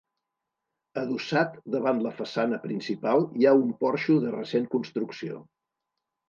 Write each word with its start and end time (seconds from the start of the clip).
Adossat 1.01 1.59
davant 1.75 2.01
la 2.05 2.13
façana 2.21 2.59
principal 2.63 3.27
hi 3.41 3.47
ha 3.47 3.53
un 3.61 3.77
porxo 3.85 4.17
de 4.25 4.33
recent 4.39 4.67
construcció. 4.79 5.39